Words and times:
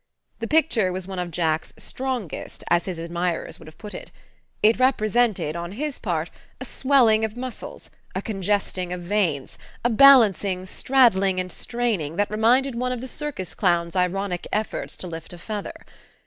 The 0.39 0.47
picture 0.47 0.91
was 0.91 1.07
one 1.07 1.19
of 1.19 1.29
Jack's 1.29 1.75
"strongest," 1.77 2.63
as 2.71 2.85
his 2.85 2.97
admirers 2.97 3.59
would 3.59 3.67
have 3.67 3.77
put 3.77 3.93
it 3.93 4.09
it 4.63 4.79
represented, 4.79 5.55
on 5.55 5.73
his 5.73 5.99
part, 5.99 6.31
a 6.59 6.65
swelling 6.65 7.23
of 7.23 7.37
muscles, 7.37 7.91
a 8.15 8.21
congesting 8.23 8.91
of 8.91 9.01
veins, 9.01 9.59
a 9.85 9.91
balancing, 9.91 10.65
straddling 10.65 11.39
and 11.39 11.51
straining, 11.51 12.15
that 12.15 12.31
reminded 12.31 12.73
one 12.73 12.91
of 12.91 12.99
the 12.99 13.07
circus 13.07 13.53
clown's 13.53 13.95
ironic 13.95 14.47
efforts 14.51 14.97
to 14.97 15.05
lift 15.07 15.33
a 15.33 15.37
feather. 15.37 15.85